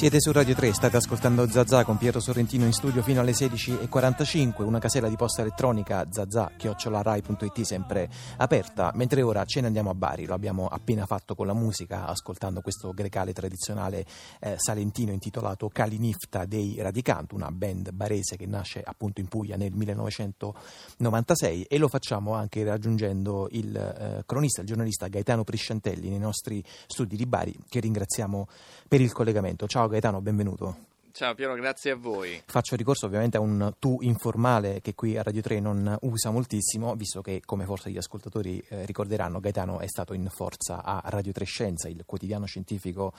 Siete 0.00 0.18
su 0.18 0.32
Radio 0.32 0.54
3, 0.54 0.72
state 0.72 0.96
ascoltando 0.96 1.46
Zazà 1.46 1.84
con 1.84 1.98
Pietro 1.98 2.20
Sorrentino 2.20 2.64
in 2.64 2.72
studio 2.72 3.02
fino 3.02 3.20
alle 3.20 3.32
16.45, 3.32 4.62
una 4.62 4.78
casella 4.78 5.10
di 5.10 5.16
posta 5.16 5.42
elettronica 5.42 6.06
zazà 6.10 6.52
chiocciolarai.it 6.56 7.60
sempre 7.60 8.08
aperta, 8.38 8.92
mentre 8.94 9.20
ora 9.20 9.44
ce 9.44 9.60
ne 9.60 9.66
andiamo 9.66 9.90
a 9.90 9.94
Bari, 9.94 10.24
lo 10.24 10.32
abbiamo 10.32 10.68
appena 10.68 11.04
fatto 11.04 11.34
con 11.34 11.46
la 11.46 11.52
musica 11.52 12.06
ascoltando 12.06 12.62
questo 12.62 12.94
grecale 12.94 13.34
tradizionale 13.34 14.06
eh, 14.40 14.54
salentino 14.56 15.12
intitolato 15.12 15.68
Calinifta 15.68 16.46
dei 16.46 16.76
Radicanti, 16.78 17.34
una 17.34 17.50
band 17.50 17.90
barese 17.90 18.38
che 18.38 18.46
nasce 18.46 18.80
appunto 18.82 19.20
in 19.20 19.28
Puglia 19.28 19.56
nel 19.56 19.74
1996 19.74 21.64
e 21.64 21.76
lo 21.76 21.88
facciamo 21.88 22.32
anche 22.32 22.64
raggiungendo 22.64 23.48
il 23.50 23.76
eh, 23.76 24.22
cronista, 24.24 24.62
il 24.62 24.66
giornalista 24.66 25.08
Gaetano 25.08 25.44
Prisciantelli 25.44 26.08
nei 26.08 26.18
nostri 26.18 26.64
studi 26.86 27.16
di 27.16 27.26
Bari 27.26 27.54
che 27.68 27.80
ringraziamo 27.80 28.48
per 28.88 29.02
il 29.02 29.12
collegamento. 29.12 29.66
Ciao 29.66 29.88
Gaetano, 29.90 30.20
benvenuto. 30.20 30.89
Ciao 31.12 31.34
Piero, 31.34 31.54
grazie 31.54 31.90
a 31.90 31.96
voi. 31.96 32.40
Faccio 32.46 32.76
ricorso 32.76 33.06
ovviamente 33.06 33.36
a 33.36 33.40
un 33.40 33.72
tu 33.80 33.98
informale 34.00 34.80
che 34.80 34.94
qui 34.94 35.16
a 35.18 35.22
Radio 35.22 35.42
3 35.42 35.58
non 35.58 35.96
usa 36.02 36.30
moltissimo, 36.30 36.94
visto 36.94 37.20
che, 37.20 37.42
come 37.44 37.64
forse 37.64 37.90
gli 37.90 37.96
ascoltatori 37.96 38.62
eh, 38.68 38.86
ricorderanno, 38.86 39.40
Gaetano 39.40 39.80
è 39.80 39.88
stato 39.88 40.14
in 40.14 40.28
forza 40.30 40.84
a 40.84 41.02
Radio 41.06 41.32
3 41.32 41.44
Scienza, 41.44 41.88
il 41.88 42.04
quotidiano 42.06 42.46
scientifico 42.46 43.12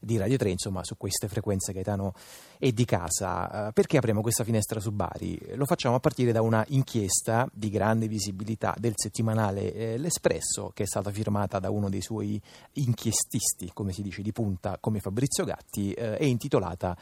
di 0.00 0.16
Radio 0.16 0.36
3, 0.36 0.50
insomma 0.50 0.82
su 0.82 0.96
queste 0.96 1.28
frequenze 1.28 1.72
Gaetano 1.72 2.14
è 2.58 2.70
di 2.70 2.84
casa. 2.84 3.68
Eh, 3.68 3.72
perché 3.72 3.98
apriamo 3.98 4.22
questa 4.22 4.42
finestra 4.42 4.80
su 4.80 4.90
Bari? 4.90 5.54
Lo 5.54 5.66
facciamo 5.66 5.94
a 5.94 6.00
partire 6.00 6.32
da 6.32 6.42
una 6.42 6.64
inchiesta 6.68 7.48
di 7.52 7.70
grande 7.70 8.08
visibilità 8.08 8.74
del 8.76 8.94
settimanale 8.96 9.72
eh, 9.72 9.98
L'Espresso, 9.98 10.72
che 10.74 10.82
è 10.82 10.86
stata 10.86 11.12
firmata 11.12 11.60
da 11.60 11.70
uno 11.70 11.88
dei 11.88 12.02
suoi 12.02 12.40
inchiestisti, 12.72 13.70
come 13.72 13.92
si 13.92 14.02
dice, 14.02 14.22
di 14.22 14.32
punta, 14.32 14.78
come 14.80 14.98
Fabrizio 14.98 15.44
Gatti, 15.44 15.92
eh, 15.92 16.16
è 16.16 16.24
intitolata 16.24 16.96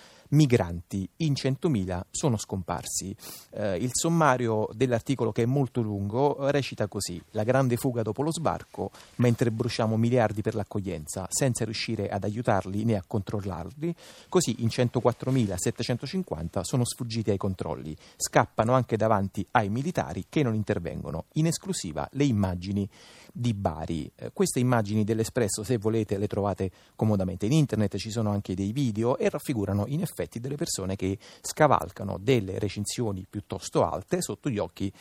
migranti 0.44 1.08
in 1.18 1.32
100.000 1.32 2.02
sono 2.10 2.36
scomparsi. 2.36 3.16
Eh, 3.50 3.76
il 3.76 3.90
sommario 3.92 4.68
dell'articolo, 4.74 5.32
che 5.32 5.44
è 5.44 5.46
molto 5.46 5.80
lungo, 5.80 6.50
recita 6.50 6.86
così: 6.86 7.20
La 7.30 7.44
grande 7.44 7.76
fuga 7.76 8.02
dopo 8.02 8.22
lo 8.22 8.30
sbarco, 8.30 8.90
mentre 9.16 9.50
bruciamo 9.50 9.96
miliardi 9.96 10.42
per 10.42 10.54
l'accoglienza, 10.54 11.26
senza 11.30 11.64
riuscire 11.64 12.10
ad 12.10 12.24
aiutarli 12.24 12.84
né 12.84 12.96
a 12.96 13.04
controllarli. 13.06 13.94
Così 14.28 14.56
in 14.58 14.68
104.750 14.68 16.60
sono 16.60 16.84
sfuggiti 16.84 17.30
ai 17.30 17.38
controlli. 17.38 17.96
Scappano 18.16 18.74
anche 18.74 18.96
davanti 18.96 19.46
ai 19.52 19.70
militari 19.70 20.26
che 20.28 20.42
non 20.42 20.54
intervengono. 20.54 21.24
In 21.34 21.46
esclusiva 21.46 22.06
le 22.12 22.24
immagini 22.24 22.88
di 23.32 23.54
Bari. 23.54 24.10
Eh, 24.14 24.30
queste 24.32 24.60
immagini 24.60 25.04
dell'Espresso, 25.04 25.64
se 25.64 25.78
volete, 25.78 26.18
le 26.18 26.26
trovate 26.26 26.70
comodamente 26.94 27.46
in 27.46 27.52
internet, 27.52 27.96
ci 27.96 28.10
sono 28.10 28.30
anche 28.30 28.54
dei 28.54 28.72
video 28.72 29.16
e 29.18 29.28
raffigurano 29.28 29.86
in 29.88 30.02
effetti 30.02 30.23
delle 30.40 30.56
persone 30.56 30.96
che 30.96 31.18
scavalcano 31.40 32.18
delle 32.20 32.58
recinzioni 32.58 33.26
piuttosto 33.28 33.88
alte 33.88 34.20
sotto 34.20 34.48
gli 34.48 34.58
occhi 34.58 34.92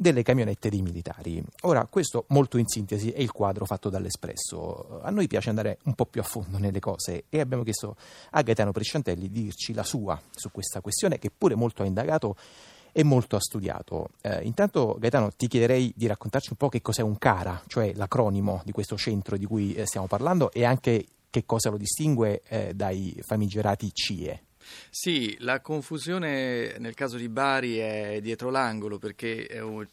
delle 0.00 0.22
camionette 0.22 0.70
dei 0.70 0.80
militari. 0.80 1.42
Ora, 1.62 1.86
questo 1.86 2.24
molto 2.28 2.56
in 2.56 2.68
sintesi 2.68 3.10
è 3.10 3.20
il 3.20 3.32
quadro 3.32 3.64
fatto 3.64 3.90
dall'Espresso. 3.90 5.00
A 5.02 5.10
noi 5.10 5.26
piace 5.26 5.48
andare 5.48 5.78
un 5.84 5.94
po' 5.94 6.06
più 6.06 6.20
a 6.20 6.24
fondo 6.24 6.56
nelle 6.58 6.78
cose 6.78 7.24
e 7.28 7.40
abbiamo 7.40 7.64
chiesto 7.64 7.96
a 8.30 8.42
Gaetano 8.42 8.70
Presciantelli 8.70 9.28
di 9.28 9.42
dirci 9.42 9.74
la 9.74 9.82
sua 9.82 10.20
su 10.30 10.52
questa 10.52 10.80
questione 10.80 11.18
che 11.18 11.32
pure 11.36 11.56
molto 11.56 11.82
ha 11.82 11.86
indagato 11.86 12.36
e 12.92 13.02
molto 13.02 13.34
ha 13.34 13.40
studiato. 13.40 14.10
Eh, 14.20 14.44
intanto 14.44 14.96
Gaetano 15.00 15.30
ti 15.32 15.48
chiederei 15.48 15.92
di 15.96 16.06
raccontarci 16.06 16.50
un 16.50 16.56
po' 16.56 16.68
che 16.68 16.80
cos'è 16.80 17.02
un 17.02 17.18
CARA, 17.18 17.64
cioè 17.66 17.92
l'acronimo 17.94 18.62
di 18.64 18.70
questo 18.70 18.96
centro 18.96 19.36
di 19.36 19.46
cui 19.46 19.74
eh, 19.74 19.84
stiamo 19.84 20.06
parlando 20.06 20.52
e 20.52 20.64
anche 20.64 21.06
che 21.28 21.44
cosa 21.44 21.70
lo 21.70 21.76
distingue 21.76 22.42
eh, 22.48 22.72
dai 22.72 23.20
famigerati 23.24 23.90
CIE. 23.92 24.42
Sì, 24.90 25.36
la 25.40 25.60
confusione 25.60 26.76
nel 26.78 26.94
caso 26.94 27.16
di 27.16 27.28
Bari 27.28 27.76
è 27.78 28.20
dietro 28.20 28.50
l'angolo 28.50 28.98
perché 28.98 29.46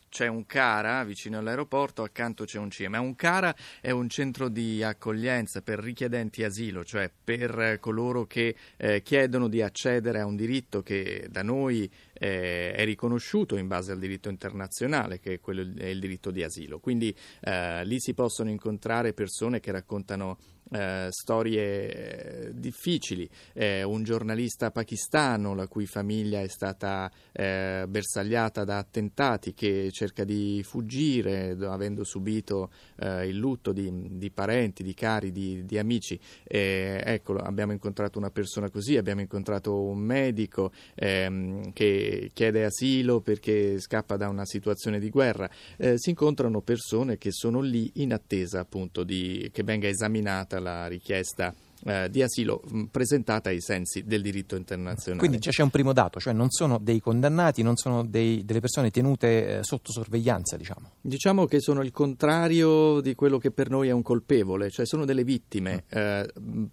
c'è 0.10 0.28
un 0.28 0.46
CARA 0.46 1.04
vicino 1.04 1.38
all'aeroporto, 1.38 2.04
accanto 2.04 2.46
c'è 2.46 2.58
un 2.58 2.70
CIE, 2.70 2.88
ma 2.88 3.00
un 3.00 3.16
CARA 3.16 3.56
è 3.82 3.92
un 3.92 4.10
centro 4.10 4.50
di 4.50 4.84
accoglienza 4.84 5.62
per 5.62 5.80
richiedenti 5.80 6.44
asilo, 6.44 6.84
cioè 6.84 7.12
per 7.24 7.78
coloro 7.80 8.26
che 8.26 8.56
eh, 8.78 9.02
chiedono 9.02 9.48
di 9.48 9.62
accedere 9.62 10.20
a 10.20 10.26
un 10.26 10.36
diritto 10.36 10.82
che 10.82 11.28
da 11.30 11.44
noi 11.44 11.90
eh, 12.14 12.74
è 12.74 12.86
riconosciuto 12.86 13.58
in 13.58 13.68
base 13.68 13.92
al 13.92 14.00
diritto 14.00 14.30
internazionale, 14.30 15.20
che 15.20 15.34
è, 15.34 15.40
quello, 15.40 15.66
è 15.78 15.88
il 15.88 16.00
diritto 16.00 16.32
di 16.32 16.44
asilo. 16.44 16.80
Quindi 16.80 17.16
eh, 17.42 17.86
lì 17.86 18.00
si 18.00 18.14
possono 18.14 18.50
incontrare 18.50 19.14
persone 19.14 19.60
che 19.60 19.72
raccontano 19.72 20.38
eh, 20.72 21.08
storie 21.10 22.48
eh, 22.48 22.52
difficili. 22.54 23.30
Eh, 23.54 23.84
un 23.84 24.04
giornalista 24.04 24.72
pakistano 24.72 25.54
la 25.54 25.68
cui 25.68 25.86
famiglia 25.86 26.42
è 26.42 26.48
stata 26.48 27.12
eh, 27.32 27.86
bersagliata 27.88 28.64
da 28.64 28.78
attentati 28.78 29.54
che 29.54 29.90
cerca 29.92 30.24
di 30.24 30.62
fuggire 30.64 31.56
avendo 31.62 32.04
subito 32.04 32.72
eh, 32.98 33.28
il 33.28 33.38
lutto 33.38 33.72
di, 33.72 34.18
di, 34.18 34.32
parenti, 34.32 34.84
di 34.84 34.94
cari, 34.94 35.32
di, 35.32 35.66
di 35.66 35.78
amici. 35.78 36.20
ecco, 36.44 37.36
abbiamo 37.36 37.72
incontrato 37.72 38.18
una 38.18 38.32
persona 38.32 38.70
così, 38.70 38.98
abbiamo 38.98 39.22
incontrato 39.22 39.82
un 39.82 40.00
medico 40.00 40.72
ehm, 40.96 41.74
che 41.74 42.32
chiede 42.34 42.66
asilo 42.66 43.22
perché 43.22 43.80
scappa 43.80 44.18
da 44.18 44.30
una 44.30 44.46
situazione 44.46 45.00
di 45.00 45.10
guerra. 45.10 45.50
Eh, 45.78 45.98
si 45.98 46.10
incontrano 46.10 46.62
persone 46.62 47.18
che 47.18 47.32
sono 47.32 47.62
lì 47.62 47.92
in 47.96 48.14
attesa 48.14 48.60
appunto 48.60 49.04
di, 49.04 49.50
che 49.52 49.64
venga 49.64 49.88
esaminata 49.88 50.55
stata 50.56 50.60
la 50.60 50.88
richiesta 50.88 51.54
eh, 51.84 52.10
di 52.10 52.24
asilo 52.24 52.62
mh, 52.66 52.84
presentata 52.86 53.50
ai 53.50 53.62
sensi 53.62 54.04
del 54.04 54.22
diritto 54.22 54.56
internazionale. 54.56 55.20
Quindi 55.20 55.40
c'è 55.40 55.62
un 55.62 55.70
primo 55.70 55.94
dato, 55.94 56.20
cioè 56.20 56.34
non 56.34 56.50
sono 56.50 56.80
dei 56.80 57.00
condannati, 57.00 57.62
non 57.62 57.76
sono 57.76 58.04
dei, 58.04 58.44
delle 58.46 58.60
persone 58.60 58.90
tenute 58.92 59.58
eh, 59.58 59.64
sotto 59.64 59.92
sorveglianza, 59.92 60.58
diciamo. 60.58 60.92
Diciamo 61.02 61.46
che 61.46 61.60
sono 61.60 61.82
il 61.82 61.92
contrario 61.92 63.02
di 63.02 63.14
quello 63.14 63.38
che 63.38 63.52
per 63.52 63.70
noi 63.70 63.90
è 63.90 63.92
un 63.92 64.02
colpevole, 64.02 64.70
cioè 64.70 64.86
sono 64.86 65.06
delle 65.06 65.24
vittime, 65.24 65.84
mm. 65.84 65.98
eh, 65.98 66.28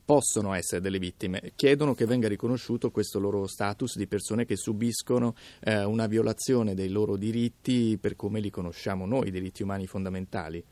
possono 0.05 0.55
essere 0.55 0.81
delle 0.81 0.99
vittime, 0.99 1.53
chiedono 1.57 1.95
che 1.95 2.07
venga 2.07 2.29
riconosciuto 2.29 2.91
questo 2.91 3.19
loro 3.19 3.47
status 3.47 3.97
di 3.97 4.07
persone 4.07 4.47
che 4.47 4.57
subiscono 4.57 5.35
eh, 5.61 5.85
una 5.85 6.07
violazione 6.07 6.75
dei 6.75 6.89
loro 6.89 7.17
diritti 7.17 7.99
per 8.01 8.17
come 8.17 8.41
li 8.41 8.51
conosciamo 8.51 9.05
noi, 9.05 9.29
i 9.29 9.31
diritti 9.31 9.63
umani 9.63 9.87
fondamentali. 9.87 10.65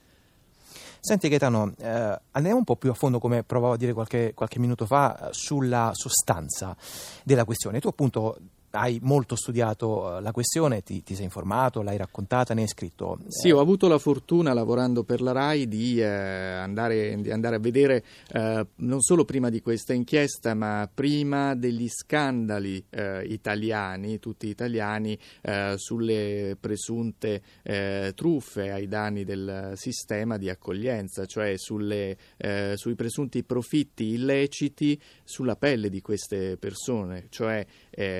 Senti 1.02 1.28
Gaetano, 1.30 1.72
eh, 1.78 2.20
andiamo 2.32 2.58
un 2.58 2.64
po' 2.64 2.76
più 2.76 2.90
a 2.90 2.94
fondo, 2.94 3.18
come 3.18 3.42
provavo 3.42 3.72
a 3.72 3.76
dire 3.78 3.94
qualche, 3.94 4.32
qualche 4.34 4.58
minuto 4.58 4.84
fa, 4.84 5.30
sulla 5.32 5.92
sostanza 5.94 6.76
della 7.24 7.44
questione. 7.44 7.80
Tu 7.80 7.88
appunto 7.88 8.36
hai 8.72 8.98
molto 9.02 9.34
studiato 9.34 10.18
eh, 10.18 10.20
la 10.20 10.32
questione, 10.32 10.82
ti, 10.82 11.02
ti, 11.02 11.14
sei 11.14 11.24
informato, 11.24 11.82
l'hai 11.82 11.96
raccontata, 11.96 12.54
ne 12.54 12.62
hai 12.62 12.68
scritto. 12.68 13.18
Sì, 13.28 13.50
ho 13.50 13.60
avuto 13.60 13.88
la 13.88 13.98
fortuna 13.98 14.52
lavorando 14.52 15.02
per 15.02 15.20
la 15.20 15.32
RAI 15.32 15.66
di, 15.66 16.00
eh, 16.00 16.06
andare, 16.06 17.20
di 17.20 17.30
andare, 17.30 17.56
a 17.56 17.58
vedere 17.58 18.04
eh, 18.32 18.66
non 18.76 19.00
solo 19.00 19.24
prima 19.24 19.48
di 19.48 19.60
questa 19.60 19.92
inchiesta, 19.92 20.54
ma 20.54 20.88
prima 20.92 21.54
degli 21.54 21.88
scandali 21.88 22.84
eh, 22.90 23.24
italiani, 23.24 24.18
tutti 24.18 24.48
italiani, 24.48 25.18
eh, 25.42 25.74
sulle 25.76 26.56
presunte 26.58 27.42
eh, 27.62 28.12
truffe 28.14 28.70
ai 28.70 28.86
danni 28.86 29.24
del 29.24 29.72
sistema 29.74 30.36
di 30.36 30.48
accoglienza, 30.48 31.26
cioè 31.26 31.54
sulle, 31.56 32.16
sui 32.74 32.94
presunti 32.94 33.42
profitti 33.42 34.10
illeciti 34.12 35.00
sulla 35.24 35.56
pelle 35.56 35.88
di 35.88 36.00
queste 36.00 36.56
persone, 36.56 37.26
cioè 37.30 37.64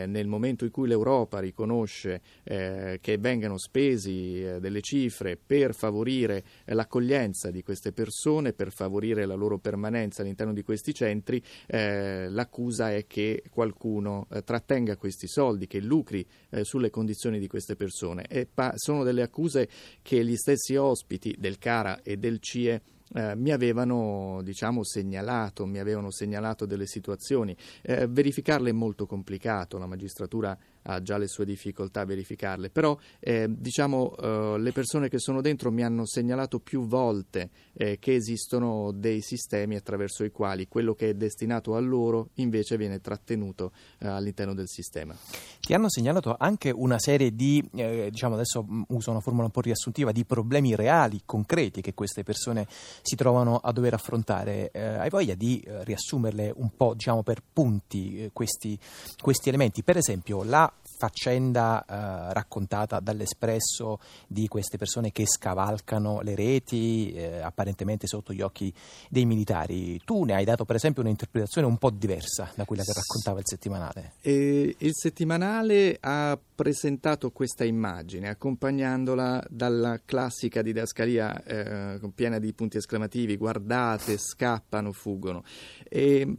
nel 0.06 0.26
momento 0.26 0.64
in 0.64 0.70
cui 0.70 0.88
l'Europa 0.88 1.38
riconosce 1.38 2.20
eh, 2.44 2.98
che 3.00 3.18
vengano 3.18 3.58
spesi 3.58 4.42
eh, 4.42 4.60
delle 4.60 4.80
cifre 4.80 5.36
per 5.36 5.74
favorire 5.74 6.44
eh, 6.64 6.74
l'accoglienza 6.74 7.50
di 7.50 7.62
queste 7.62 7.92
persone, 7.92 8.52
per 8.52 8.72
favorire 8.72 9.26
la 9.26 9.34
loro 9.34 9.58
permanenza 9.58 10.22
all'interno 10.22 10.52
di 10.52 10.62
questi 10.62 10.92
centri, 10.92 11.42
eh, 11.66 12.28
l'accusa 12.28 12.92
è 12.92 13.06
che 13.06 13.42
qualcuno 13.50 14.26
eh, 14.30 14.42
trattenga 14.42 14.96
questi 14.96 15.26
soldi, 15.26 15.66
che 15.66 15.80
lucri 15.80 16.26
eh, 16.50 16.64
sulle 16.64 16.90
condizioni 16.90 17.38
di 17.38 17.46
queste 17.46 17.76
persone. 17.76 18.26
Pa- 18.52 18.72
sono 18.76 19.02
delle 19.02 19.22
accuse 19.22 19.68
che 20.02 20.24
gli 20.24 20.36
stessi 20.36 20.76
ospiti 20.76 21.34
del 21.38 21.58
CARA 21.58 22.02
e 22.02 22.16
del 22.16 22.38
CIE 22.40 22.82
eh, 23.14 23.34
mi 23.34 23.50
avevano 23.50 24.40
diciamo, 24.42 24.84
segnalato, 24.84 25.66
mi 25.66 25.78
avevano 25.78 26.10
segnalato 26.10 26.66
delle 26.66 26.86
situazioni. 26.86 27.56
Eh, 27.82 28.06
verificarle 28.06 28.70
è 28.70 28.72
molto 28.72 29.06
complicato, 29.06 29.78
la 29.78 29.86
magistratura 29.86 30.56
ha 30.82 31.02
già 31.02 31.18
le 31.18 31.26
sue 31.26 31.44
difficoltà 31.44 32.00
a 32.00 32.04
verificarle, 32.04 32.70
però 32.70 32.96
eh, 33.18 33.46
diciamo 33.48 34.16
eh, 34.16 34.54
le 34.58 34.72
persone 34.72 35.08
che 35.08 35.18
sono 35.18 35.40
dentro 35.40 35.70
mi 35.70 35.82
hanno 35.82 36.06
segnalato 36.06 36.58
più 36.60 36.86
volte 36.86 37.50
eh, 37.74 37.98
che 37.98 38.14
esistono 38.14 38.92
dei 38.92 39.20
sistemi 39.20 39.76
attraverso 39.76 40.24
i 40.24 40.30
quali 40.30 40.68
quello 40.68 40.94
che 40.94 41.10
è 41.10 41.14
destinato 41.14 41.74
a 41.74 41.80
loro 41.80 42.30
invece 42.34 42.76
viene 42.76 43.00
trattenuto 43.00 43.72
eh, 43.98 44.08
all'interno 44.08 44.54
del 44.54 44.68
sistema. 44.68 45.14
Ti 45.60 45.74
hanno 45.74 45.90
segnalato 45.90 46.36
anche 46.38 46.70
una 46.70 46.98
serie 46.98 47.34
di, 47.34 47.62
eh, 47.74 48.08
diciamo 48.10 48.34
adesso 48.34 48.64
mm, 48.68 48.82
uso 48.88 49.10
una 49.10 49.20
formula 49.20 49.44
un 49.44 49.50
po' 49.50 49.60
riassuntiva, 49.60 50.12
di 50.12 50.24
problemi 50.24 50.74
reali, 50.74 51.22
concreti 51.24 51.80
che 51.80 51.94
queste 51.94 52.22
persone 52.22 52.66
si 53.02 53.16
trovano 53.16 53.56
a 53.56 53.72
dover 53.72 53.94
affrontare. 53.94 54.70
Eh, 54.70 54.80
hai 54.80 55.10
voglia 55.10 55.34
di 55.34 55.62
riassumerle 55.66 56.52
un 56.56 56.70
po' 56.76 56.94
diciamo, 56.94 57.22
per 57.22 57.42
punti 57.52 58.30
questi, 58.32 58.78
questi 59.20 59.48
elementi? 59.48 59.82
Per 59.82 59.96
esempio 59.96 60.42
la 60.42 60.69
faccenda 61.00 61.82
eh, 61.82 62.32
raccontata 62.34 63.00
dall'Espresso 63.00 64.00
di 64.26 64.48
queste 64.48 64.76
persone 64.76 65.12
che 65.12 65.24
scavalcano 65.26 66.20
le 66.20 66.34
reti 66.34 67.12
eh, 67.14 67.40
apparentemente 67.40 68.06
sotto 68.06 68.34
gli 68.34 68.42
occhi 68.42 68.72
dei 69.08 69.24
militari. 69.24 69.98
Tu 70.04 70.24
ne 70.24 70.34
hai 70.34 70.44
dato 70.44 70.66
per 70.66 70.76
esempio 70.76 71.00
un'interpretazione 71.00 71.66
un 71.66 71.78
po' 71.78 71.88
diversa 71.88 72.52
da 72.54 72.66
quella 72.66 72.82
che 72.82 72.92
raccontava 72.92 73.38
il 73.38 73.46
settimanale. 73.46 74.12
E 74.20 74.76
il 74.76 74.92
settimanale 74.92 75.96
ha 76.00 76.38
presentato 76.54 77.30
questa 77.30 77.64
immagine 77.64 78.28
accompagnandola 78.28 79.42
dalla 79.48 80.00
classica 80.04 80.60
didascalia 80.60 81.42
eh, 81.44 82.00
piena 82.14 82.38
di 82.38 82.52
punti 82.52 82.76
esclamativi, 82.76 83.38
guardate, 83.38 84.18
scappano, 84.18 84.92
fuggono. 84.92 85.42
E 85.88 86.20
eh, 86.20 86.36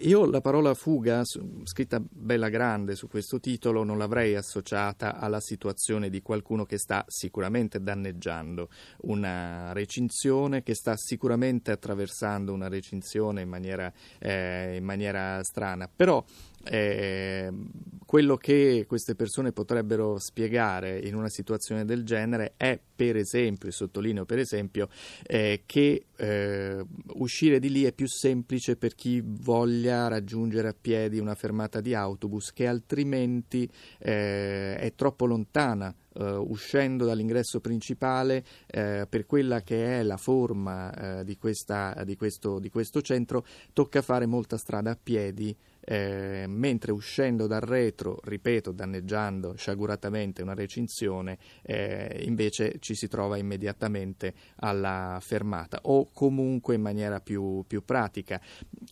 io 0.00 0.24
la 0.24 0.40
parola 0.40 0.72
fuga, 0.72 1.22
scritta 1.24 2.00
bella 2.00 2.48
grande 2.48 2.94
su 2.94 3.06
questo 3.06 3.38
titolo, 3.38 3.84
non 3.84 3.98
l'avrei 3.98 4.34
associata 4.34 5.18
alla 5.18 5.40
situazione 5.40 6.08
di 6.08 6.22
qualcuno 6.22 6.64
che 6.64 6.78
sta 6.78 7.04
sicuramente 7.06 7.82
danneggiando 7.82 8.70
una 9.02 9.72
recinzione, 9.72 10.62
che 10.62 10.74
sta 10.74 10.96
sicuramente 10.96 11.70
attraversando 11.70 12.54
una 12.54 12.68
recinzione 12.68 13.42
in 13.42 13.48
maniera, 13.50 13.92
eh, 14.18 14.76
in 14.76 14.84
maniera 14.84 15.42
strana. 15.42 15.90
Però 15.94 16.24
eh, 16.68 17.50
quello 18.04 18.36
che 18.36 18.86
queste 18.88 19.14
persone 19.14 19.52
potrebbero 19.52 20.18
spiegare 20.18 20.98
in 20.98 21.14
una 21.14 21.28
situazione 21.28 21.84
del 21.84 22.04
genere 22.04 22.54
è, 22.56 22.78
per 22.96 23.16
esempio, 23.16 23.70
sottolineo 23.70 24.24
per 24.24 24.38
esempio, 24.38 24.88
eh, 25.26 25.64
che 25.66 26.06
eh, 26.16 26.84
uscire 27.16 27.58
di 27.58 27.70
lì 27.70 27.84
è 27.84 27.92
più 27.92 28.06
semplice 28.08 28.76
per 28.76 28.94
chi 28.94 29.22
voglia 29.22 30.08
raggiungere 30.08 30.68
a 30.68 30.74
piedi 30.78 31.18
una 31.18 31.34
fermata 31.34 31.80
di 31.80 31.94
autobus 31.94 32.52
che 32.52 32.66
altrimenti 32.66 33.68
eh, 33.98 34.76
è 34.76 34.92
troppo 34.94 35.26
lontana 35.26 35.94
Uh, 36.18 36.44
uscendo 36.48 37.04
dall'ingresso 37.04 37.60
principale 37.60 38.38
uh, 38.38 39.06
per 39.08 39.24
quella 39.24 39.60
che 39.60 40.00
è 40.00 40.02
la 40.02 40.16
forma 40.16 41.20
uh, 41.20 41.22
di, 41.22 41.38
questa, 41.38 42.02
di, 42.04 42.16
questo, 42.16 42.58
di, 42.58 42.70
questo, 42.70 43.02
centro, 43.02 43.44
tocca 43.72 44.02
fare 44.02 44.26
molta 44.26 44.56
strada 44.56 44.90
a 44.90 44.98
piedi 45.00 45.56
eh, 45.90 46.44
mentre 46.46 46.92
uscendo 46.92 47.46
dal 47.46 47.62
retro, 47.62 48.20
ripeto, 48.22 48.72
danneggiando 48.72 49.54
sciaguratamente 49.56 50.42
una 50.42 50.52
recinzione, 50.52 51.38
eh, 51.62 52.24
invece 52.26 52.76
ci 52.78 52.94
si 52.94 53.08
trova 53.08 53.38
immediatamente 53.38 54.34
alla 54.56 55.18
fermata 55.22 55.78
o 55.84 56.10
comunque 56.12 56.74
in 56.74 56.82
maniera 56.82 57.20
più, 57.20 57.64
più 57.66 57.82
pratica. 57.86 58.38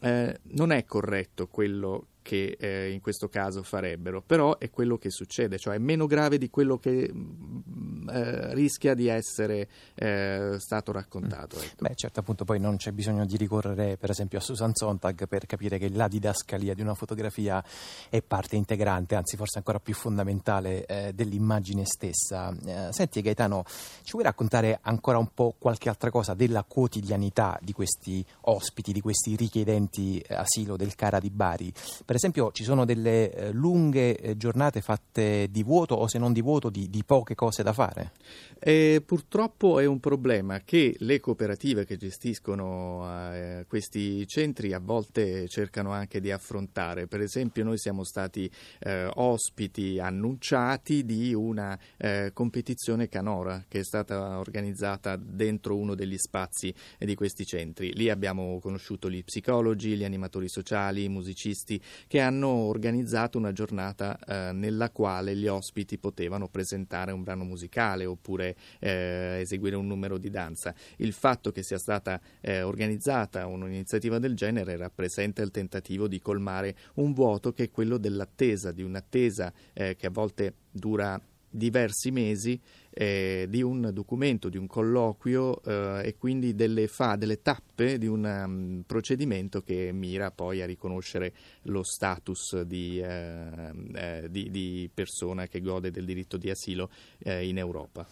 Eh, 0.01 0.41
non 0.43 0.73
è 0.73 0.85
corretto 0.87 1.49
quello 1.49 2.07
che 2.27 2.57
eh, 2.59 2.91
in 2.91 3.01
questo 3.01 3.29
caso 3.29 3.63
farebbero, 3.63 4.21
però 4.21 4.59
è 4.59 4.69
quello 4.69 4.99
che 4.99 5.11
succede, 5.11 5.59
cioè 5.59 5.77
è 5.77 5.79
meno 5.79 6.07
grave 6.07 6.39
di 6.39 6.51
quello 6.51 6.77
che 6.77 7.09
mm, 7.09 8.09
eh, 8.09 8.53
rischia 8.53 8.95
di 8.95 9.07
essere 9.07 9.69
eh, 9.95 10.57
stato 10.59 10.91
raccontato. 10.91 11.57
Ecco. 11.61 11.85
Beh, 11.85 11.95
certo, 11.95 12.19
appunto, 12.19 12.45
poi 12.45 12.59
non 12.59 12.79
c'è 12.79 12.91
bisogno 12.91 13.25
di 13.25 13.37
ricorrere, 13.37 13.97
per 13.97 14.11
esempio, 14.11 14.39
a 14.39 14.41
Susan 14.41 14.75
Sontag 14.75 15.29
per 15.29 15.47
capire 15.47 15.79
che 15.79 15.89
la 15.89 16.09
didascalia 16.09 16.75
di 16.75 16.83
una 16.83 16.95
fotografia 16.95 17.65
è 18.11 18.21
parte 18.23 18.57
integrante, 18.57 19.15
anzi 19.15 19.37
forse 19.37 19.59
ancora 19.59 19.79
più 19.79 19.95
fondamentale 19.95 20.85
eh, 20.87 21.13
dell'immagine 21.15 21.85
stessa. 21.85 22.53
Eh, 22.67 22.89
senti 22.91 23.21
Gaetano, 23.21 23.63
ci 24.03 24.11
vuoi 24.13 24.25
raccontare 24.25 24.81
ancora 24.83 25.19
un 25.19 25.29
po' 25.33 25.55
qualche 25.57 25.89
altra 25.89 26.11
cosa 26.11 26.35
della 26.35 26.65
quotidianità 26.65 27.57
di 27.63 27.73
questi 27.73 28.25
ospiti, 28.43 28.93
di 28.93 29.01
questi 29.01 29.37
richiedenti 29.37 30.21
asilo 30.31 30.77
del 30.77 30.97
Cara 30.97 31.21
di 31.21 31.31
Bari? 31.31 31.73
Per 32.05 32.15
per 32.17 32.25
esempio 32.25 32.51
ci 32.51 32.65
sono 32.65 32.87
delle 32.87 33.31
eh, 33.31 33.53
lunghe 33.53 34.17
eh, 34.17 34.37
giornate 34.39 34.81
fatte 34.81 35.49
di 35.51 35.63
vuoto 35.63 35.97
o 35.97 36.07
se 36.07 36.17
non 36.17 36.33
di 36.33 36.41
vuoto 36.41 36.71
di, 36.71 36.89
di 36.89 37.05
poche 37.05 37.35
cose 37.35 37.63
da 37.63 37.75
fare? 37.75 38.13
Eh, 38.59 39.03
purtroppo 39.05 39.81
è 39.81 39.85
un 39.85 40.01
problema 40.01 40.61
che 40.61 40.97
le 41.01 41.21
cooperative 41.21 41.85
che 41.85 41.99
gestiscono 41.99 43.07
eh, 43.35 43.67
questi 43.69 44.27
centri 44.27 44.73
a 44.73 44.81
volte 44.83 45.47
cercano 45.47 45.93
anche 45.93 46.23
di 46.23 46.31
affrontare. 46.31 47.07
Per 47.07 47.21
esempio 47.21 47.65
noi 47.65 47.77
siamo 47.77 48.03
stati 48.03 48.51
eh, 48.79 49.11
ospiti 49.17 49.99
annunciati 50.01 51.05
di 51.05 51.35
una 51.35 51.79
eh, 51.99 52.31
competizione 52.33 53.11
canora 53.11 53.63
che 53.69 53.81
è 53.81 53.85
stata 53.85 54.39
organizzata 54.39 55.17
dentro 55.17 55.77
uno 55.77 55.95
degli 55.95 56.17
spazi 56.17 56.75
di 56.99 57.15
questi 57.15 57.45
centri. 57.45 57.93
Lì 57.93 58.09
abbiamo 58.09 58.59
conosciuto 58.59 59.11
gli 59.11 59.23
psicologi, 59.23 59.97
gli 59.97 60.05
animatori 60.05 60.49
sociali, 60.49 61.05
i 61.05 61.11
musicisti 61.11 61.79
che 62.07 62.21
hanno 62.21 62.49
organizzato 62.49 63.39
una 63.39 63.53
giornata 63.53 64.19
eh, 64.19 64.53
nella 64.53 64.91
quale 64.91 65.35
gli 65.35 65.47
ospiti 65.47 65.99
potevano 65.99 66.49
presentare 66.49 67.13
un 67.13 67.23
brano 67.23 67.45
musicale 67.45 68.05
oppure 68.05 68.57
eh, 68.79 69.39
eseguire 69.41 69.77
un 69.77 69.87
numero 69.87 70.19
di 70.19 70.31
danza. 70.31 70.75
Il 70.97 71.13
fatto 71.13 71.51
che 71.51 71.63
sia 71.63 71.79
stata 71.79 72.21
eh, 72.41 72.63
organizzata 72.63 73.47
un'iniziativa 73.47 74.19
del 74.19 74.35
genere 74.35 74.77
rappresenta 74.77 75.43
il 75.43 75.51
tentativo 75.51 76.09
di 76.09 76.21
colmare 76.21 76.77
un 76.95 77.13
vuoto 77.13 77.53
che 77.53 77.65
è 77.65 77.71
quello 77.71 77.99
dell'attesa, 77.99 78.73
di 78.73 78.83
un'attesa 78.83 79.53
eh, 79.73 79.97
che 79.97 80.07
a 80.07 80.11
volte 80.11 80.55
dura 80.71 81.21
diversi 81.49 82.11
mesi 82.11 82.61
eh, 82.99 83.45
di 83.51 83.61
un 83.61 83.91
documento, 83.93 84.49
di 84.49 84.57
un 84.57 84.67
colloquio 84.67 85.63
eh, 85.63 86.01
e 86.03 86.17
quindi 86.17 86.55
delle, 86.55 86.89
fa, 86.89 87.17
delle 87.17 87.43
tappe 87.43 87.99
di 87.99 88.07
un 88.07 88.25
um, 88.25 88.83
procedimento 88.87 89.61
che 89.61 89.91
mira 89.93 90.31
poi 90.31 90.63
a 90.63 90.67
riconoscere 90.67 91.35
lo 91.65 91.83
status 91.83 92.63
di, 92.63 92.99
eh, 92.99 93.71
eh 93.95 94.27
di, 94.31 94.51
di 94.51 94.91
persona 94.93 95.47
che 95.47 95.61
gode 95.61 95.91
del 95.91 96.07
diritto 96.07 96.39
di 96.39 96.49
asilo 96.49 96.89
eh, 97.19 97.47
in 97.47 97.59
Europa. 97.59 98.07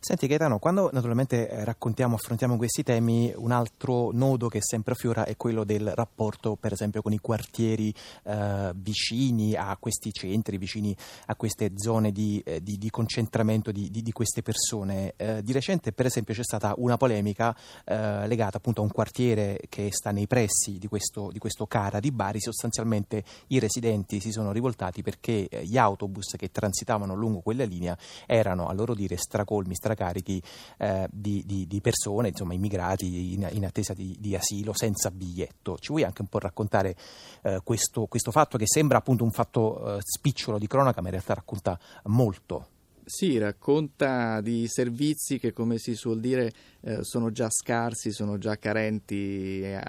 Senti 0.00 0.28
Gaetano, 0.28 0.60
quando 0.60 0.90
naturalmente 0.92 1.48
eh, 1.50 1.64
raccontiamo, 1.64 2.14
affrontiamo 2.14 2.56
questi 2.56 2.84
temi, 2.84 3.32
un 3.34 3.50
altro 3.50 4.10
nodo 4.12 4.46
che 4.46 4.60
sempre 4.62 4.92
affiora 4.92 5.24
è 5.24 5.36
quello 5.36 5.64
del 5.64 5.90
rapporto 5.92 6.54
per 6.54 6.72
esempio 6.72 7.02
con 7.02 7.12
i 7.12 7.18
quartieri 7.18 7.92
eh, 8.22 8.70
vicini 8.76 9.56
a 9.56 9.76
questi 9.78 10.12
centri, 10.12 10.56
vicini 10.56 10.96
a 11.26 11.34
queste 11.34 11.72
zone 11.74 12.12
di, 12.12 12.40
eh, 12.46 12.62
di, 12.62 12.78
di 12.78 12.90
concentramento 12.90 13.72
di, 13.72 13.90
di, 13.90 14.12
queste 14.12 14.40
persone. 14.40 15.14
Eh, 15.16 15.42
di 15.42 15.52
recente 15.52 15.90
per 15.90 16.06
esempio 16.06 16.32
c'è 16.32 16.44
stata 16.44 16.74
una 16.76 16.96
polemica 16.96 17.54
eh, 17.84 18.28
legata 18.28 18.58
appunto 18.58 18.82
a 18.82 18.84
un 18.84 18.92
quartiere 18.92 19.62
che 19.68 19.88
sta 19.90 20.12
nei 20.12 20.28
pressi 20.28 20.78
di 20.78 20.86
questo, 20.86 21.32
questo 21.38 21.66
Cara 21.66 21.98
di 21.98 22.12
Bari, 22.12 22.40
sostanzialmente 22.40 23.24
i 23.48 23.58
residenti 23.58 24.20
si 24.20 24.30
sono 24.30 24.52
rivoltati 24.52 25.02
perché 25.02 25.48
eh, 25.48 25.64
gli 25.64 25.76
autobus 25.76 26.36
che 26.36 26.52
transitavano 26.52 27.16
lungo 27.16 27.40
quella 27.40 27.64
linea 27.64 27.98
erano 28.26 28.68
a 28.68 28.72
loro 28.72 28.94
dire 28.94 29.16
stracolmi, 29.16 29.74
stracolmi 29.74 29.86
stracarichi 29.88 30.42
eh, 30.78 31.08
di, 31.10 31.42
di, 31.46 31.66
di, 31.66 31.80
persone, 31.80 32.28
insomma 32.28 32.54
immigrati 32.54 33.34
in, 33.34 33.48
in 33.52 33.64
attesa 33.64 33.94
di, 33.94 34.16
di, 34.18 34.36
asilo 34.36 34.72
senza 34.74 35.10
biglietto. 35.10 35.78
Ci 35.78 35.88
vuoi 35.88 36.04
anche 36.04 36.22
un 36.22 36.28
po' 36.28 36.38
raccontare 36.38 36.94
eh, 37.42 37.60
questo, 37.64 38.06
questo, 38.06 38.30
fatto 38.30 38.58
che 38.58 38.66
sembra 38.66 38.98
appunto 38.98 39.24
un 39.24 39.30
fatto 39.30 39.96
eh, 39.96 39.98
spicciolo 40.00 40.58
di 40.58 40.66
cronaca, 40.66 41.00
ma 41.00 41.08
in 41.08 41.14
realtà 41.14 41.34
racconta 41.34 41.78
molto? 42.04 42.76
Sì, 43.10 43.38
racconta 43.38 44.42
di 44.42 44.66
servizi 44.68 45.38
che, 45.38 45.54
come 45.54 45.78
si 45.78 45.94
suol 45.94 46.20
dire, 46.20 46.52
eh, 46.82 47.02
sono 47.04 47.30
già 47.30 47.48
scarsi, 47.48 48.12
sono 48.12 48.36
già 48.36 48.58
carenti 48.58 49.62
eh, 49.62 49.80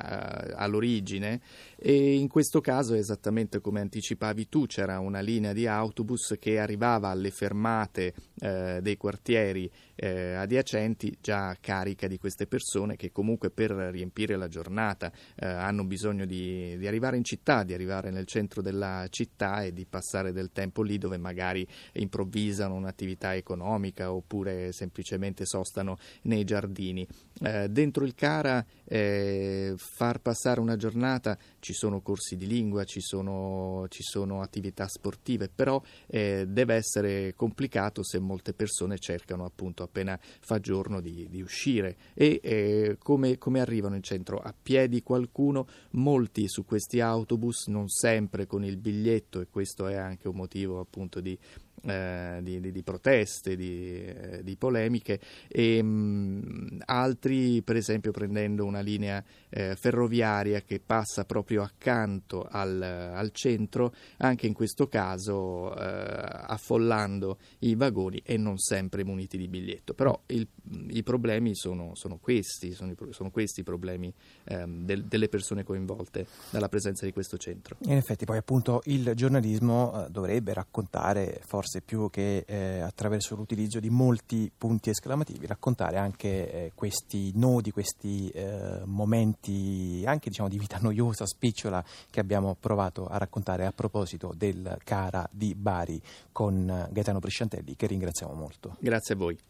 all'origine. 0.55 1.41
E 1.75 2.13
in 2.13 2.29
questo 2.29 2.61
caso, 2.61 2.93
esattamente 2.93 3.59
come 3.59 3.81
anticipavi 3.81 4.47
tu, 4.47 4.67
c'era 4.67 4.99
una 4.99 5.19
linea 5.19 5.51
di 5.51 5.67
autobus 5.67 6.37
che 6.39 6.59
arrivava 6.59 7.09
alle 7.09 7.29
fermate 7.29 8.13
eh, 8.39 8.79
dei 8.81 8.95
quartieri 8.95 9.69
eh, 9.95 10.33
adiacenti 10.35 11.17
già 11.19 11.57
carica 11.59 12.07
di 12.07 12.17
queste 12.17 12.47
persone 12.47 12.95
che 12.95 13.11
comunque 13.11 13.49
per 13.49 13.71
riempire 13.71 14.37
la 14.37 14.47
giornata 14.47 15.11
eh, 15.35 15.45
hanno 15.45 15.83
bisogno 15.83 16.25
di, 16.25 16.77
di, 16.77 16.87
arrivare 16.87 17.17
in 17.17 17.25
città, 17.25 17.63
di 17.63 17.73
arrivare 17.73 18.09
nel 18.09 18.25
centro 18.25 18.61
della 18.61 19.05
città 19.09 19.63
e 19.63 19.73
di 19.73 19.85
passare 19.85 20.31
del 20.31 20.51
tempo 20.53 20.83
lì 20.83 20.97
dove 20.97 21.17
magari 21.17 21.67
improvvisano 21.93 22.75
un'attività 22.75 23.08
attività 23.09 23.35
economica 23.35 24.11
oppure 24.11 24.71
semplicemente 24.71 25.45
sostano 25.45 25.97
nei 26.23 26.43
giardini. 26.43 27.07
Eh, 27.41 27.69
dentro 27.69 28.05
il 28.05 28.13
Cara 28.15 28.65
eh, 28.85 29.73
far 29.77 30.19
passare 30.19 30.59
una 30.59 30.75
giornata 30.75 31.37
ci 31.59 31.73
sono 31.73 32.01
corsi 32.01 32.35
di 32.35 32.45
lingua, 32.45 32.83
ci 32.83 33.01
sono, 33.01 33.85
ci 33.89 34.03
sono 34.03 34.41
attività 34.41 34.87
sportive, 34.87 35.49
però 35.49 35.81
eh, 36.07 36.45
deve 36.47 36.75
essere 36.75 37.33
complicato 37.35 38.03
se 38.03 38.19
molte 38.19 38.53
persone 38.53 38.99
cercano 38.99 39.45
appunto 39.45 39.83
appena 39.83 40.19
fa 40.21 40.59
giorno 40.59 40.99
di, 40.99 41.27
di 41.29 41.41
uscire 41.41 41.95
e 42.13 42.39
eh, 42.43 42.97
come, 42.99 43.37
come 43.37 43.61
arrivano 43.61 43.95
in 43.95 44.03
centro 44.03 44.37
a 44.37 44.53
piedi 44.59 45.01
qualcuno, 45.01 45.67
molti 45.91 46.47
su 46.47 46.65
questi 46.65 46.99
autobus 46.99 47.67
non 47.67 47.87
sempre 47.87 48.45
con 48.45 48.63
il 48.63 48.77
biglietto 48.77 49.39
e 49.39 49.47
questo 49.49 49.87
è 49.87 49.95
anche 49.95 50.27
un 50.27 50.35
motivo 50.35 50.79
appunto 50.79 51.21
di 51.21 51.37
eh, 51.83 52.39
di, 52.41 52.59
di, 52.59 52.71
di, 52.71 52.83
proteste, 52.83 53.55
di, 53.55 54.03
eh, 54.05 54.43
di 54.43 54.55
polemiche 54.55 55.19
e 55.47 55.81
mh, 55.81 56.81
altri 56.85 57.61
per 57.61 57.75
esempio 57.75 58.11
prendendo 58.11 58.65
una 58.65 58.81
linea 58.81 59.23
eh, 59.49 59.75
ferroviaria 59.75 60.61
che 60.61 60.79
passa 60.79 61.25
proprio 61.25 61.61
accanto 61.61 62.47
al, 62.49 62.81
al 62.81 63.31
centro, 63.31 63.93
anche 64.17 64.47
in 64.47 64.53
questo 64.53 64.87
caso 64.87 65.75
eh, 65.75 65.83
affollando 65.83 67.37
i 67.59 67.75
vagoni 67.75 68.21
e 68.23 68.37
non 68.37 68.57
sempre 68.57 69.03
muniti 69.03 69.37
di 69.37 69.47
biglietto. 69.47 69.93
Però 69.93 70.19
il, 70.27 70.47
i 70.89 71.03
problemi 71.03 71.55
sono, 71.55 71.91
sono, 71.95 72.17
questi, 72.17 72.73
sono, 72.73 72.93
sono 73.11 73.31
questi 73.31 73.59
i 73.59 73.63
problemi 73.63 74.13
ehm, 74.45 74.85
del, 74.85 75.05
delle 75.05 75.29
persone 75.29 75.63
coinvolte 75.63 76.25
dalla 76.49 76.69
presenza 76.69 77.05
di 77.05 77.13
questo 77.13 77.37
centro. 77.37 77.77
In 77.81 77.97
effetti 77.97 78.25
poi 78.25 78.37
appunto 78.37 78.81
il 78.85 79.11
giornalismo 79.15 80.05
eh, 80.05 80.09
dovrebbe 80.09 80.53
raccontare 80.53 81.41
forse 81.45 81.68
forse 81.69 81.81
più 81.81 82.09
che 82.09 82.43
eh, 82.47 82.79
attraverso 82.79 83.35
l'utilizzo 83.35 83.79
di 83.79 83.91
molti 83.91 84.51
punti 84.55 84.89
esclamativi, 84.89 85.45
raccontare 85.45 85.97
anche 85.97 86.51
eh, 86.51 86.71
questi 86.73 87.31
nodi, 87.35 87.69
questi 87.69 88.27
eh, 88.29 88.81
momenti 88.85 90.03
anche 90.05 90.29
diciamo, 90.29 90.49
di 90.49 90.57
vita 90.57 90.79
noiosa, 90.81 91.27
spicciola 91.27 91.83
che 92.09 92.19
abbiamo 92.19 92.57
provato 92.59 93.05
a 93.05 93.17
raccontare 93.17 93.67
a 93.67 93.71
proposito 93.71 94.33
del 94.35 94.77
Cara 94.83 95.29
di 95.31 95.53
Bari 95.53 96.01
con 96.31 96.87
Gaetano 96.89 97.19
Bresciantelli 97.19 97.75
che 97.75 97.85
ringraziamo 97.85 98.33
molto. 98.33 98.75
Grazie 98.79 99.13
a 99.13 99.17
voi. 99.17 99.49